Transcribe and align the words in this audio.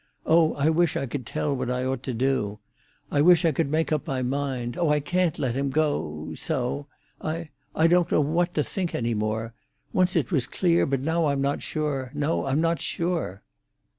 Oh, 0.25 0.55
I 0.55 0.71
wish 0.71 0.97
I 0.97 1.05
could 1.05 1.27
tell 1.27 1.55
what 1.55 1.69
I 1.69 1.85
ought 1.85 2.01
to 2.09 2.13
do! 2.15 2.57
I 3.11 3.21
wish 3.21 3.45
I 3.45 3.51
could 3.51 3.69
make 3.69 3.91
up 3.91 4.07
my 4.07 4.23
mind. 4.23 4.75
Oh, 4.75 4.89
I 4.89 4.99
can't 4.99 5.37
let 5.37 5.53
him 5.55 5.69
go—so. 5.69 6.87
I—I 7.21 7.85
don't 7.87 8.11
know 8.11 8.19
what 8.21 8.55
to 8.55 8.63
think 8.63 8.95
any 8.95 9.13
more. 9.13 9.53
Once 9.93 10.15
it 10.15 10.31
was 10.31 10.47
clear, 10.47 10.87
but 10.87 11.01
now 11.01 11.27
I'm 11.27 11.39
not 11.41 11.61
sure; 11.61 12.09
no, 12.15 12.47
I'm 12.47 12.59
not 12.59 12.81
sure." 12.81 13.43